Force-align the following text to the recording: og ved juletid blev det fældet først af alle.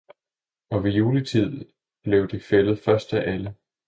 og 0.69 0.83
ved 0.83 0.91
juletid 0.91 1.65
blev 2.03 2.27
det 2.27 2.43
fældet 2.43 2.79
først 2.79 3.13
af 3.13 3.31
alle. 3.33 3.55